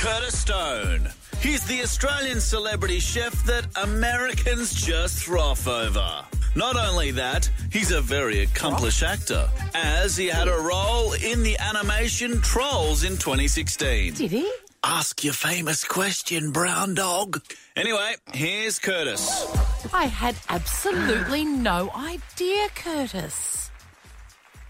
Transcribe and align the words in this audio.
Curtis 0.00 0.38
Stone. 0.38 1.10
He's 1.40 1.66
the 1.66 1.82
Australian 1.82 2.40
celebrity 2.40 3.00
chef 3.00 3.34
that 3.44 3.66
Americans 3.76 4.72
just 4.72 5.24
froth 5.24 5.68
over. 5.68 6.24
Not 6.56 6.74
only 6.76 7.10
that, 7.10 7.50
he's 7.70 7.90
a 7.90 8.00
very 8.00 8.40
accomplished 8.40 9.02
actor, 9.02 9.46
as 9.74 10.16
he 10.16 10.28
had 10.28 10.48
a 10.48 10.56
role 10.56 11.12
in 11.12 11.42
the 11.42 11.54
animation 11.58 12.40
Trolls 12.40 13.04
in 13.04 13.18
2016. 13.18 14.14
Did 14.14 14.30
he? 14.30 14.50
Ask 14.82 15.22
your 15.22 15.34
famous 15.34 15.84
question, 15.84 16.50
brown 16.50 16.94
dog. 16.94 17.42
Anyway, 17.76 18.14
here's 18.32 18.78
Curtis. 18.78 19.46
I 19.92 20.06
had 20.06 20.34
absolutely 20.48 21.44
no 21.44 21.90
idea, 21.94 22.68
Curtis. 22.74 23.70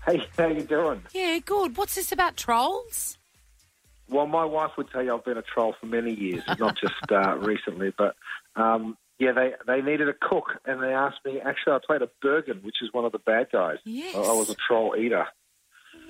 Hey, 0.04 0.26
how 0.36 0.48
you 0.48 0.62
doing? 0.62 1.02
Yeah, 1.14 1.38
good. 1.38 1.76
What's 1.76 1.94
this 1.94 2.10
about 2.10 2.36
trolls? 2.36 3.16
Well, 4.10 4.26
my 4.26 4.44
wife 4.44 4.72
would 4.76 4.90
tell 4.90 5.02
you 5.02 5.14
I've 5.14 5.24
been 5.24 5.38
a 5.38 5.42
troll 5.42 5.74
for 5.78 5.86
many 5.86 6.12
years, 6.12 6.42
not 6.58 6.76
just 6.76 6.94
uh, 7.10 7.36
recently. 7.38 7.92
But 7.96 8.16
um, 8.56 8.96
yeah, 9.18 9.32
they 9.32 9.52
they 9.66 9.82
needed 9.82 10.08
a 10.08 10.14
cook, 10.14 10.60
and 10.64 10.82
they 10.82 10.92
asked 10.92 11.20
me. 11.24 11.40
Actually, 11.40 11.74
I 11.74 11.78
played 11.86 12.02
a 12.02 12.10
Bergen, 12.20 12.60
which 12.62 12.82
is 12.82 12.92
one 12.92 13.04
of 13.04 13.12
the 13.12 13.18
bad 13.18 13.48
guys. 13.52 13.78
Yes. 13.84 14.16
I, 14.16 14.20
I 14.20 14.32
was 14.32 14.50
a 14.50 14.56
troll 14.66 14.96
eater. 14.96 15.26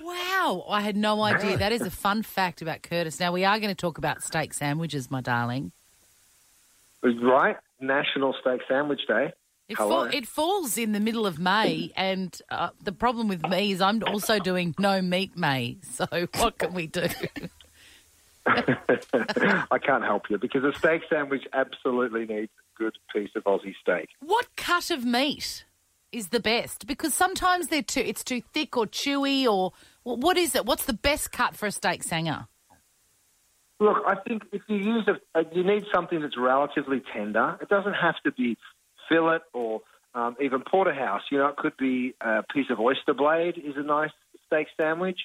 Wow, 0.02 0.64
I 0.68 0.80
had 0.80 0.96
no 0.96 1.22
idea. 1.22 1.58
That 1.58 1.72
is 1.72 1.82
a 1.82 1.90
fun 1.90 2.22
fact 2.36 2.62
about 2.62 2.82
Curtis. 2.82 3.20
Now, 3.20 3.32
we 3.32 3.44
are 3.44 3.58
going 3.58 3.68
to 3.68 3.74
talk 3.74 3.98
about 3.98 4.22
steak 4.22 4.54
sandwiches, 4.54 5.10
my 5.10 5.20
darling. 5.20 5.72
Right? 7.02 7.56
National 7.80 8.34
Steak 8.40 8.60
Sandwich 8.68 9.00
Day. 9.06 9.32
It, 9.68 9.78
it 10.12 10.26
falls 10.26 10.76
in 10.76 10.92
the 10.92 10.98
middle 10.98 11.26
of 11.26 11.38
May, 11.38 11.92
and 11.96 12.36
uh, 12.50 12.70
the 12.82 12.90
problem 12.90 13.28
with 13.28 13.46
me 13.46 13.70
is 13.70 13.80
I'm 13.80 14.02
also 14.02 14.40
doing 14.40 14.74
no 14.80 15.00
meat 15.00 15.36
May. 15.36 15.76
So, 15.92 16.06
what 16.38 16.58
can 16.58 16.74
we 16.74 16.88
do? 16.88 17.06
I 18.46 19.78
can't 19.82 20.04
help 20.04 20.30
you 20.30 20.38
because 20.38 20.64
a 20.64 20.72
steak 20.78 21.02
sandwich 21.10 21.46
absolutely 21.52 22.26
needs 22.26 22.50
a 22.50 22.78
good 22.78 22.96
piece 23.14 23.30
of 23.36 23.44
Aussie 23.44 23.74
steak. 23.80 24.08
what 24.20 24.46
cut 24.56 24.90
of 24.90 25.04
meat 25.04 25.64
is 26.12 26.28
the 26.28 26.40
best? 26.40 26.86
Because 26.86 27.14
sometimes 27.14 27.68
they're 27.68 27.82
too 27.82 28.00
it's 28.00 28.24
too 28.24 28.42
thick 28.52 28.76
or 28.76 28.86
chewy, 28.86 29.46
or 29.46 29.72
wh- 30.02 30.18
what 30.18 30.36
is 30.36 30.54
it? 30.54 30.66
What's 30.66 30.86
the 30.86 30.92
best 30.94 31.32
cut 31.32 31.54
for 31.54 31.66
a 31.66 31.70
steak 31.70 32.02
sanger? 32.02 32.46
Look, 33.78 34.02
I 34.06 34.14
think 34.16 34.42
if 34.52 34.62
you 34.68 34.76
use 34.76 35.08
a, 35.08 35.40
a 35.40 35.44
you 35.52 35.64
need 35.64 35.84
something 35.92 36.20
that's 36.20 36.36
relatively 36.36 37.02
tender. 37.14 37.58
It 37.60 37.68
doesn't 37.68 37.94
have 37.94 38.16
to 38.24 38.32
be 38.32 38.56
fillet 39.08 39.38
or 39.52 39.82
um, 40.14 40.36
even 40.40 40.62
porterhouse. 40.62 41.22
You 41.30 41.38
know, 41.38 41.48
it 41.48 41.56
could 41.56 41.76
be 41.76 42.14
a 42.20 42.42
piece 42.52 42.66
of 42.70 42.80
oyster 42.80 43.14
blade 43.14 43.58
is 43.58 43.74
a 43.76 43.82
nice 43.82 44.10
steak 44.46 44.68
sandwich. 44.78 45.20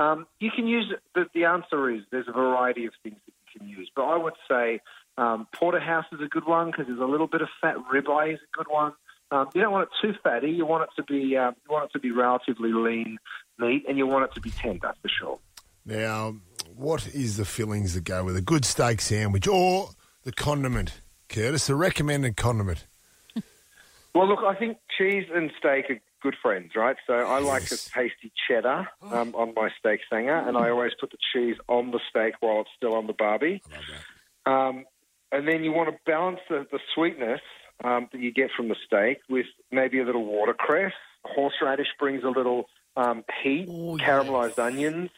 Um, 0.00 0.26
you 0.38 0.50
can 0.50 0.66
use 0.66 0.90
the, 1.14 1.26
the 1.34 1.44
answer 1.44 1.90
is 1.90 2.00
there's 2.10 2.26
a 2.26 2.32
variety 2.32 2.86
of 2.86 2.94
things 3.02 3.16
that 3.26 3.34
you 3.44 3.60
can 3.60 3.68
use, 3.68 3.90
but 3.94 4.04
I 4.04 4.16
would 4.16 4.32
say 4.48 4.80
um, 5.18 5.46
porterhouse 5.54 6.06
is 6.10 6.20
a 6.24 6.26
good 6.26 6.46
one 6.46 6.70
because 6.70 6.86
there's 6.86 7.00
a 7.00 7.04
little 7.04 7.26
bit 7.26 7.42
of 7.42 7.48
fat. 7.60 7.76
Ribeye 7.92 8.32
is 8.32 8.40
a 8.40 8.56
good 8.56 8.66
one. 8.68 8.94
Um, 9.30 9.50
you 9.54 9.60
don't 9.60 9.72
want 9.72 9.88
it 9.88 10.06
too 10.06 10.14
fatty. 10.22 10.52
You 10.52 10.64
want 10.64 10.84
it 10.84 10.88
to 10.96 11.02
be 11.02 11.36
um, 11.36 11.54
you 11.64 11.72
want 11.72 11.84
it 11.84 11.92
to 11.92 11.98
be 11.98 12.12
relatively 12.12 12.72
lean 12.72 13.18
meat, 13.58 13.84
and 13.86 13.98
you 13.98 14.06
want 14.06 14.24
it 14.24 14.34
to 14.34 14.40
be 14.40 14.50
tender 14.50 14.94
for 15.02 15.08
sure. 15.08 15.38
Now, 15.84 16.36
what 16.74 17.06
is 17.08 17.36
the 17.36 17.44
fillings 17.44 17.92
that 17.92 18.04
go 18.04 18.24
with 18.24 18.36
a 18.36 18.40
good 18.40 18.64
steak 18.64 19.02
sandwich 19.02 19.46
or 19.46 19.90
the 20.24 20.32
condiment, 20.32 21.02
Curtis? 21.28 21.66
The 21.66 21.74
recommended 21.74 22.38
condiment. 22.38 22.86
Well, 24.14 24.28
look, 24.28 24.40
I 24.40 24.54
think 24.54 24.78
cheese 24.98 25.26
and 25.32 25.50
steak 25.58 25.90
are 25.90 26.00
good 26.22 26.36
friends, 26.42 26.72
right? 26.76 26.96
So 27.06 27.14
I 27.14 27.38
like 27.40 27.64
a 27.70 27.76
Yes. 27.76 27.80
tasty 27.94 28.32
cheddar 28.48 28.88
um, 29.10 29.34
on 29.34 29.54
my 29.54 29.70
steak 29.78 30.00
sanger, 30.10 30.36
and 30.36 30.56
I 30.56 30.70
always 30.70 30.92
put 31.00 31.10
the 31.10 31.18
cheese 31.32 31.56
on 31.68 31.90
the 31.90 32.00
steak 32.08 32.34
while 32.40 32.60
it's 32.60 32.70
still 32.76 32.94
on 32.94 33.06
the 33.06 33.12
barbie. 33.12 33.62
I 33.72 33.76
love 33.76 33.84
that. 34.46 34.50
Um, 34.50 34.84
and 35.32 35.46
then 35.46 35.64
you 35.64 35.72
want 35.72 35.90
to 35.90 35.96
balance 36.06 36.40
the, 36.48 36.66
the 36.70 36.78
sweetness 36.94 37.40
um, 37.84 38.08
that 38.12 38.20
you 38.20 38.32
get 38.32 38.50
from 38.56 38.68
the 38.68 38.76
steak 38.86 39.18
with 39.28 39.46
maybe 39.70 40.00
a 40.00 40.04
little 40.04 40.24
watercress. 40.24 40.92
Horseradish 41.24 41.88
brings 41.98 42.24
a 42.24 42.28
little 42.28 42.64
um, 42.96 43.24
heat. 43.42 43.68
Oh, 43.68 43.96
Caramelized 43.98 44.58
onions 44.58 45.10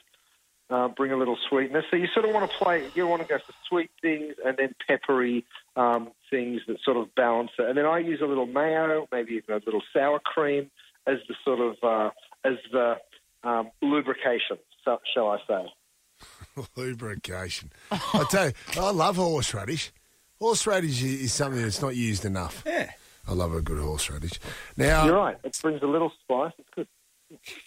uh, 0.71 0.89
bring 0.89 1.13
a 1.13 1.17
little 1.17 1.37
sweetness. 1.49 1.85
So 1.91 1.97
you 1.97 2.07
sort 2.15 2.27
of 2.27 2.35
want 2.35 2.51
to 2.51 2.57
play. 2.59 2.91
You 2.95 3.07
want 3.07 3.23
to 3.23 3.29
go 3.29 3.39
for 3.39 3.53
sweet 3.69 3.91
things 4.01 4.35
and 4.45 4.57
then 4.57 4.75
peppery 4.87 5.45
um, 5.77 6.11
things 6.31 6.63
that 6.67 6.79
sort 6.85 6.97
of 6.97 7.15
balance 7.15 7.51
it. 7.59 7.69
And 7.69 7.77
then 7.77 7.87
I 7.87 7.99
use 7.99 8.21
a 8.23 8.27
little 8.27 8.47
mayo, 8.47 9.07
maybe 9.13 9.33
even 9.35 9.55
a 9.55 9.61
little 9.65 9.83
sour 9.93 10.19
cream 10.19 10.71
as 11.07 11.19
the 11.29 11.35
sort 11.45 11.61
of 11.61 11.77
uh, 11.83 12.11
as 12.45 12.55
the 12.71 12.97
um, 13.45 13.71
lubrication. 13.81 14.59
So, 14.85 14.99
shall 15.15 15.29
I 15.29 15.39
say? 15.47 16.63
Lubrication. 16.77 17.73
I 17.91 18.27
tell 18.31 18.47
you, 18.47 18.53
I 18.77 18.91
love 18.91 19.17
horseradish. 19.17 19.93
Horseradish 20.41 21.03
is 21.03 21.33
something 21.33 21.63
that's 21.63 21.81
not 21.81 21.95
used 21.95 22.25
enough. 22.25 22.63
Yeah. 22.67 22.91
I 23.27 23.33
love 23.33 23.55
a 23.55 23.63
good 23.63 23.79
horseradish. 23.79 24.41
Now, 24.77 25.07
You're 25.07 25.17
right. 25.17 25.37
It 25.45 25.57
brings 25.63 25.83
a 25.83 25.87
little 25.87 26.13
spice. 26.23 26.53
It's 26.59 26.69
good. 26.75 26.89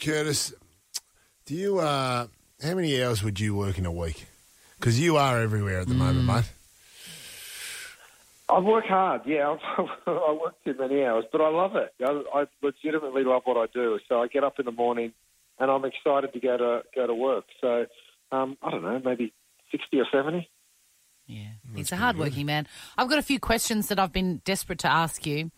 Curtis, 0.01 0.53
do 1.45 1.55
you? 1.55 1.79
Uh, 1.79 2.27
how 2.61 2.73
many 2.75 3.01
hours 3.01 3.23
would 3.23 3.39
you 3.39 3.55
work 3.55 3.77
in 3.77 3.85
a 3.85 3.91
week? 3.91 4.25
Because 4.77 4.99
you 4.99 5.15
are 5.17 5.41
everywhere 5.41 5.79
at 5.79 5.87
the 5.87 5.93
moment, 5.93 6.25
mate. 6.25 6.51
I 8.47 8.59
work 8.59 8.85
hard, 8.85 9.21
yeah. 9.25 9.55
I 10.07 10.37
work 10.39 10.55
too 10.63 10.75
many 10.77 11.03
hours, 11.03 11.25
but 11.31 11.41
I 11.41 11.49
love 11.49 11.75
it. 11.75 11.93
I, 12.01 12.41
I 12.41 12.45
legitimately 12.61 13.23
love 13.23 13.41
what 13.45 13.57
I 13.57 13.65
do. 13.73 13.99
So 14.07 14.21
I 14.21 14.27
get 14.27 14.43
up 14.43 14.59
in 14.59 14.65
the 14.65 14.71
morning, 14.71 15.13
and 15.59 15.71
I'm 15.71 15.83
excited 15.83 16.31
to 16.33 16.39
go 16.39 16.57
to 16.57 16.81
go 16.95 17.07
to 17.07 17.15
work. 17.15 17.45
So 17.59 17.85
um, 18.31 18.57
I 18.61 18.71
don't 18.71 18.83
know, 18.83 19.01
maybe 19.03 19.33
sixty 19.71 19.99
or 19.99 20.05
seventy. 20.11 20.49
Yeah, 21.25 21.53
he's 21.73 21.91
a 21.91 21.95
hardworking 21.95 22.45
man. 22.45 22.67
I've 22.97 23.09
got 23.09 23.17
a 23.17 23.23
few 23.23 23.39
questions 23.39 23.87
that 23.87 23.99
I've 23.99 24.13
been 24.13 24.41
desperate 24.45 24.77
to 24.79 24.91
ask 24.91 25.25
you. 25.25 25.49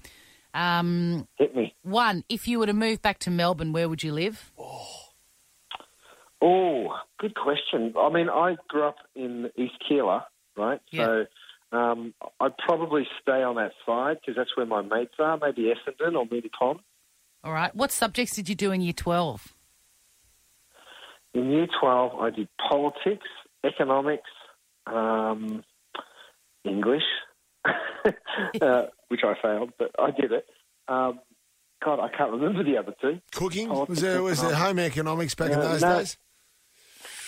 Um, 0.53 1.27
Hit 1.37 1.53
me. 1.55 1.75
one, 1.83 2.23
if 2.29 2.47
you 2.47 2.59
were 2.59 2.67
to 2.67 2.73
move 2.73 3.01
back 3.01 3.19
to 3.19 3.29
Melbourne, 3.29 3.73
where 3.73 3.89
would 3.89 4.01
you 4.01 4.13
live? 4.13 4.51
Oh, 6.41 6.95
good 7.19 7.35
question. 7.35 7.93
I 7.99 8.09
mean, 8.09 8.29
I 8.29 8.55
grew 8.69 8.87
up 8.87 8.95
in 9.13 9.49
East 9.57 9.73
Keilor, 9.89 10.23
right? 10.55 10.79
Yeah. 10.89 11.05
So 11.05 11.11
I'd 11.21 11.27
probably 12.67 13.07
stay 13.21 13.41
on 13.43 13.55
that 13.55 13.71
side 13.85 14.17
because 14.19 14.35
that's 14.35 14.55
where 14.57 14.65
my 14.65 14.81
mates 14.81 15.13
are. 15.19 15.37
Maybe 15.37 15.73
Essendon 15.73 16.15
or 16.15 16.25
Moonee 16.27 16.51
Ponds. 16.51 16.81
All 17.43 17.53
right. 17.53 17.73
What 17.75 17.91
subjects 17.91 18.35
did 18.35 18.49
you 18.49 18.55
do 18.55 18.71
in 18.71 18.81
year 18.81 18.93
12? 18.93 19.53
In 21.33 21.49
year 21.49 21.67
12, 21.79 22.19
I 22.19 22.29
did 22.31 22.49
politics, 22.69 23.27
economics, 23.63 24.29
um, 24.85 25.63
English, 26.65 27.03
uh, 28.61 28.83
which 29.07 29.21
I 29.23 29.33
failed, 29.41 29.71
but 29.79 29.91
I 29.99 30.11
did 30.11 30.31
it. 30.31 30.45
Um, 30.87 31.19
God, 31.83 31.99
I 31.99 32.09
can't 32.15 32.31
remember 32.31 32.63
the 32.63 32.77
other 32.77 32.93
two. 32.99 33.19
Cooking 33.33 33.69
Oh, 33.69 33.85
was 33.87 34.01
there? 34.01 34.23
Was 34.23 34.41
there 34.41 34.55
home 34.55 34.79
economics 34.79 35.35
back 35.35 35.51
in 35.51 35.59
Uh, 35.59 35.61
those 35.61 35.81
no. 35.81 35.97
days? 35.99 36.17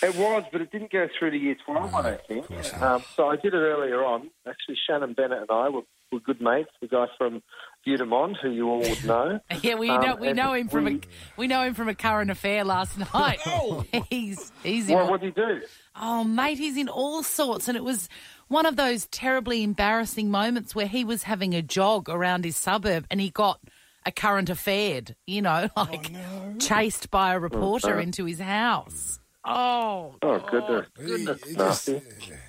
It 0.02 0.16
was, 0.16 0.44
but 0.50 0.60
it 0.60 0.70
didn't 0.72 0.90
go 0.92 1.08
through 1.18 1.30
to 1.32 1.36
year 1.36 1.56
12, 1.66 1.94
I 1.94 2.02
don't 2.02 2.26
think. 2.26 2.82
Um, 2.82 3.02
so 3.16 3.28
I 3.28 3.36
did 3.36 3.52
it 3.54 3.58
earlier 3.58 4.02
on. 4.04 4.30
Actually, 4.48 4.76
Shannon 4.86 5.12
Bennett 5.12 5.40
and 5.42 5.50
I 5.50 5.68
were, 5.68 5.82
were 6.10 6.20
good 6.20 6.40
mates. 6.40 6.70
The 6.80 6.88
guy 6.88 7.06
from 7.18 7.42
Vue 7.84 7.96
de 7.96 8.06
monde, 8.06 8.36
who 8.42 8.50
you 8.50 8.68
all 8.68 8.80
would 8.80 9.04
know. 9.04 9.40
Yeah, 9.62 9.74
we 9.74 9.90
Um, 9.90 10.00
know 10.00 10.16
we 10.16 10.32
know 10.32 10.52
him 10.54 10.68
from 10.68 10.86
a 10.86 10.90
we- 10.92 11.00
we 11.36 11.46
know 11.46 11.62
him 11.62 11.74
from 11.74 11.88
a 11.88 11.94
current 11.94 12.30
affair 12.30 12.64
last 12.64 12.98
night. 13.14 13.38
oh. 13.46 13.84
he's 14.10 14.52
he's 14.62 14.88
in 14.88 14.94
Well, 14.96 15.10
what 15.10 15.20
did 15.20 15.34
he 15.36 15.40
do? 15.42 15.60
Oh, 16.00 16.24
mate, 16.24 16.58
he's 16.58 16.76
in 16.78 16.88
all 16.88 17.22
sorts. 17.22 17.68
And 17.68 17.76
it 17.76 17.84
was 17.84 18.08
one 18.48 18.64
of 18.66 18.76
those 18.76 19.06
terribly 19.08 19.62
embarrassing 19.62 20.30
moments 20.30 20.74
where 20.74 20.86
he 20.86 21.04
was 21.04 21.24
having 21.24 21.54
a 21.54 21.62
jog 21.62 22.08
around 22.08 22.44
his 22.44 22.56
suburb 22.56 23.06
and 23.10 23.20
he 23.20 23.30
got 23.30 23.60
a 24.06 24.12
current 24.12 24.48
affair, 24.48 25.02
you 25.26 25.42
know, 25.42 25.68
like 25.76 26.10
chased 26.58 27.10
by 27.10 27.34
a 27.34 27.38
reporter 27.38 28.00
into 28.00 28.24
his 28.24 28.40
house. 28.40 29.18
Oh, 29.44 30.14
Oh, 30.22 30.38
goodness. 30.50 30.86
He, 30.98 31.04
Goodness, 31.06 31.38
he 31.44 31.54
just, 31.54 31.88
nasty. 31.88 32.02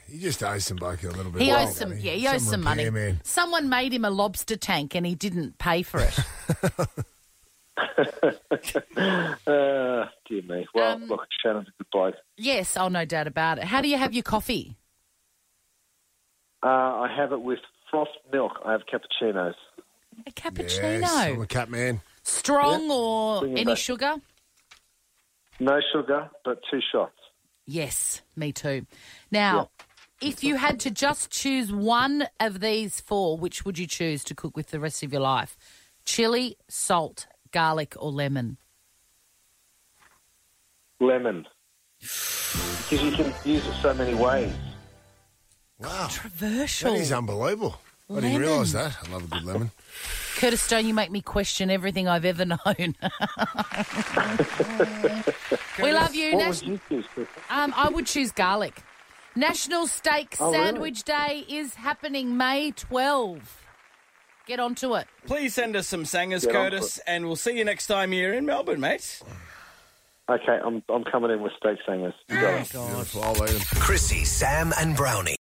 he 0.10 0.20
just 0.20 0.44
owes 0.44 0.66
some 0.66 0.76
bloke 0.78 1.04
a 1.04 1.08
little 1.10 1.32
bit. 1.32 1.42
he 1.42 1.50
of 1.52 1.56
owes 1.58 1.64
money, 1.64 1.74
some, 1.76 1.90
doesn't 1.92 2.04
yeah, 2.04 2.12
he 2.14 2.28
owes 2.28 2.42
some 2.50 2.62
money. 2.64 2.84
repairman. 2.86 3.22
Someone 3.24 3.70
made 3.70 3.94
him 3.94 4.04
a 4.04 4.10
lobster 4.10 4.58
tank 4.58 4.94
and 4.96 5.06
he 5.06 5.16
didn't 5.16 5.58
pay 5.58 5.84
for 5.84 6.00
it. 6.02 6.18
Uh, 9.48 10.06
dear 10.28 10.42
me. 10.44 10.68
Well, 10.74 10.94
Um, 10.94 11.06
look, 11.06 11.22
Shannon's 11.44 11.68
a 11.68 11.72
good 11.78 11.88
bloke. 11.92 12.16
yes, 12.38 12.76
oh, 12.78 12.88
no 12.90 13.06
doubt 13.06 13.28
about 13.28 13.58
it. 13.58 13.64
How 13.66 13.82
do 13.82 13.88
you 13.88 13.98
have 13.98 14.14
your 14.14 14.24
coffee? 14.24 14.76
Uh, 16.64 16.68
I 16.68 17.14
have 17.16 17.32
it 17.32 17.42
with 17.42 17.60
frost 17.90 18.12
milk. 18.32 18.54
I 18.66 18.74
have 18.74 18.82
cappuccinos. 18.86 19.56
A 20.28 20.32
cappuccino. 20.32 21.02
Yes, 21.02 21.12
I'm 21.14 21.42
a 21.42 21.48
cat 21.48 21.70
man. 21.70 22.02
Strong 22.24 22.92
or 22.92 23.46
any 23.46 23.66
back. 23.66 23.78
sugar? 23.78 24.16
No 25.62 25.80
sugar, 25.94 26.28
but 26.44 26.60
two 26.72 26.80
shots. 26.92 27.14
Yes, 27.68 28.24
me 28.36 28.52
too. 28.52 28.88
Now, 29.30 29.70
if 30.20 30.44
you 30.44 30.56
had 30.56 30.80
to 30.80 30.90
just 30.90 31.30
choose 31.30 31.72
one 31.72 32.28
of 32.40 32.62
these 32.62 33.00
four, 33.00 33.38
which 33.38 33.64
would 33.64 33.78
you 33.78 33.86
choose 33.86 34.24
to 34.24 34.34
cook 34.34 34.58
with 34.58 34.72
the 34.72 34.80
rest 34.80 35.04
of 35.04 35.14
your 35.14 35.22
life? 35.22 35.56
Chili, 36.04 36.58
salt, 36.68 37.28
garlic, 37.52 37.94
or 38.00 38.12
lemon? 38.12 38.58
Lemon. 41.00 41.46
Because 42.00 43.04
you 43.04 43.12
can 43.12 43.32
use 43.46 43.64
it 43.64 43.74
so 43.84 43.94
many 43.94 44.16
ways. 44.16 44.52
Wow. 45.78 46.08
Controversial. 46.08 46.94
That 46.94 47.02
is 47.02 47.12
unbelievable. 47.12 47.80
I 48.10 48.16
didn't 48.16 48.42
realise 48.42 48.74
that. 48.74 48.98
I 49.06 49.12
love 49.12 49.26
a 49.26 49.28
good 49.28 49.44
lemon. 49.44 49.70
Curtis 50.42 50.62
Stone, 50.64 50.88
you 50.88 50.96
make 50.96 51.12
me 51.12 51.22
question 51.22 51.70
everything 51.70 52.08
I've 52.08 52.26
ever 52.26 52.46
known. 52.46 52.96
we 55.80 55.94
love 55.94 56.16
you. 56.16 56.36
What 56.36 56.48
Nas- 56.48 56.64
would 56.64 56.72
you 56.72 56.80
choose? 56.90 57.28
Um, 57.52 57.72
I 57.78 57.90
would 57.90 58.08
choose 58.08 58.32
garlic. 58.32 58.82
National 59.36 59.86
Steak 59.86 60.36
Oh, 60.40 60.52
really? 60.52 60.58
Sandwich 60.66 61.04
Day 61.04 61.46
is 61.48 61.76
happening 61.76 62.38
May 62.38 62.72
12. 62.72 63.64
Get 64.48 64.60
onto 64.60 64.96
it. 64.96 65.06
Please 65.28 65.54
send 65.54 65.76
us 65.76 65.88
some 65.88 66.06
sangers, 66.06 66.44
Get 66.44 66.52
Curtis, 66.54 66.98
and 67.06 67.28
we'll 67.28 67.36
see 67.36 67.56
you 67.56 67.64
next 67.64 67.86
time 67.86 68.12
here 68.12 68.34
in 68.34 68.46
Melbourne, 68.48 68.80
mate. 68.80 69.22
Okay, 70.28 70.60
I'm 70.66 70.82
I'm 70.90 71.04
coming 71.04 71.30
in 71.30 71.42
with 71.44 71.52
steak 71.60 71.78
singers. 71.88 72.16
Oh, 72.32 72.36
Beautiful. 72.36 73.24
I'll 73.24 73.44
eat 73.46 73.54
'em. 73.54 73.62
Chrissy, 73.80 74.26
Sam, 74.26 74.74
and 74.80 74.96
Brownie. 74.98 75.36